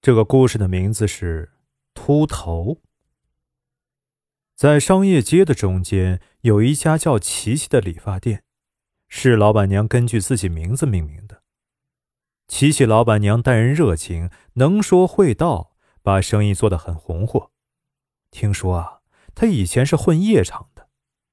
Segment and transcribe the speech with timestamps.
[0.00, 1.50] 这个故事的名字是
[1.92, 2.74] 《秃头》。
[4.54, 8.44] 在商业街的中间有一家叫琪琪的理发店，
[9.08, 11.42] 是老板娘根据自己名字命名的。
[12.46, 17.50] 琪琪老板娘待人热情，能说会道，把生意做得很红火。
[18.30, 19.00] 听说啊，
[19.34, 20.88] 她以前是混夜场的，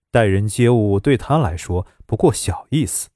[0.10, 3.10] 待人接物对她来说不过小意思。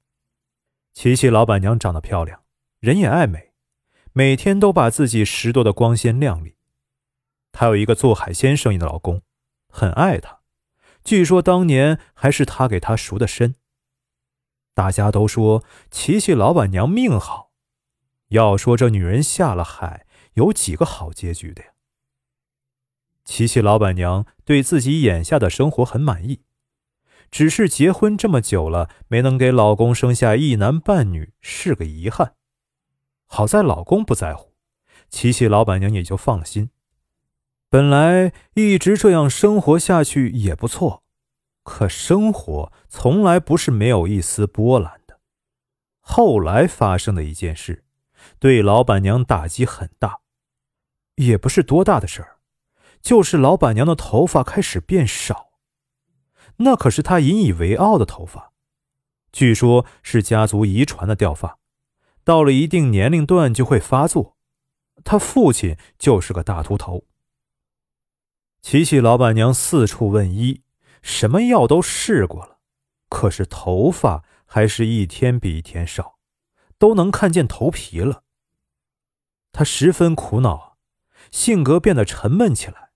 [0.94, 2.44] 琪琪老板娘长得漂亮，
[2.78, 3.49] 人也爱美。
[4.12, 6.56] 每天都把自己拾掇的光鲜亮丽。
[7.52, 9.22] 她有一个做海鲜生意的老公，
[9.68, 10.40] 很爱她。
[11.04, 13.54] 据说当年还是他给她赎的身。
[14.74, 17.50] 大家都说琪琪老板娘命好。
[18.28, 21.70] 要说这女人下了海，有几个好结局的呀？
[23.24, 26.42] 琪琪老板娘对自己眼下的生活很满意，
[27.30, 32.34] 只是结婚这么久了，没能给老公生下一男半女，是个遗憾。
[33.32, 34.54] 好在老公不在乎，
[35.08, 36.70] 琪琪老板娘也就放心。
[37.68, 41.04] 本来一直这样生活下去也不错，
[41.62, 45.20] 可生活从来不是没有一丝波澜的。
[46.00, 47.84] 后来发生的一件事，
[48.40, 50.22] 对老板娘打击很大，
[51.14, 52.38] 也不是多大的事儿，
[53.00, 55.50] 就是老板娘的头发开始变少。
[56.56, 58.52] 那可是她引以为傲的头发，
[59.30, 61.58] 据说是家族遗传的掉发。
[62.24, 64.36] 到了一定年龄段就会发作，
[65.04, 67.04] 他父亲就是个大秃头。
[68.62, 70.62] 琪琪老板娘四处问医，
[71.02, 72.58] 什么药都试过了，
[73.08, 76.18] 可是头发还是一天比一天少，
[76.76, 78.24] 都能看见头皮了。
[79.52, 80.76] 他十分苦恼，
[81.30, 82.90] 性格变得沉闷起来，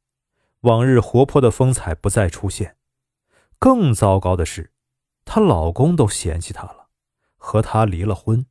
[0.60, 2.76] 往日活泼的风采不再出现。
[3.58, 4.72] 更糟糕的是，
[5.24, 6.88] 她老公都嫌弃她了，
[7.36, 8.46] 和她离了婚。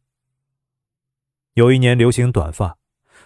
[1.53, 2.77] 有一年流行短发，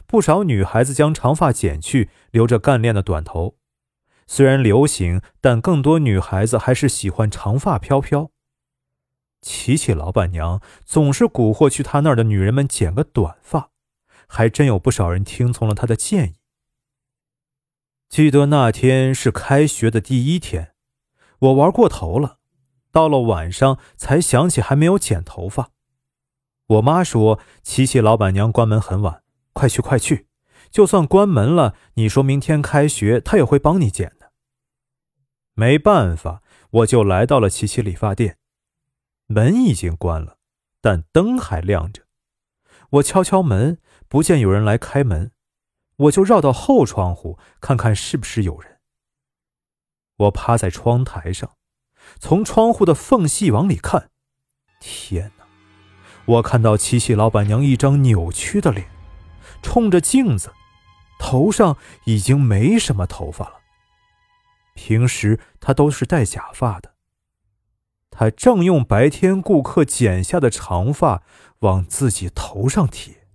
[0.05, 3.57] 不少女孩子将长发剪去，留着干练的短头。
[4.25, 8.31] 虽然流行，但更多女孩子还是喜欢长发飘飘。
[9.41, 13.69] 琪琪老板娘总是蛊惑去她那儿的女人们剪个短发，
[14.27, 16.35] 还真有不少人听从了她的建议。
[18.09, 20.73] 记得那天是开学的第一天，
[21.39, 22.39] 我玩过头了，
[22.91, 25.71] 到了晚上才想起还没有剪头发。
[26.67, 29.23] 我妈说：“琪琪老板娘关门很晚，
[29.53, 30.27] 快去快去！
[30.69, 34.33] 就算关门了，你说明天开学，她也会帮你剪的。”
[35.55, 38.37] 没办法，我就来到了琪琪理发店，
[39.27, 40.37] 门已经关了，
[40.81, 42.03] 但灯还亮着。
[42.89, 43.79] 我敲敲门，
[44.09, 45.31] 不见有人来开门，
[45.95, 48.79] 我就绕到后窗户看看是不是有人。
[50.17, 51.55] 我趴在窗台上，
[52.19, 54.11] 从窗户的缝隙往里看，
[54.81, 55.31] 天！
[56.27, 58.85] 我看到琪琪老板娘一张扭曲的脸，
[59.61, 60.51] 冲着镜子，
[61.17, 63.53] 头上已经没什么头发了。
[64.73, 66.91] 平时她都是戴假发的。
[68.11, 71.23] 她正用白天顾客剪下的长发
[71.59, 73.27] 往自己头上贴，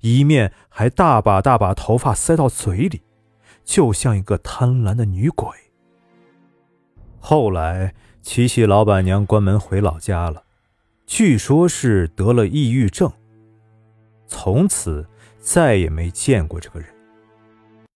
[0.00, 3.02] 一面还大把大把头发塞到嘴里，
[3.64, 5.48] 就像一个贪婪的女鬼。
[7.18, 7.92] 后来，
[8.22, 10.44] 琪琪老板娘关门回老家了。
[11.12, 13.12] 据说是得了抑郁症，
[14.28, 15.04] 从此
[15.40, 16.88] 再也没见过这个人。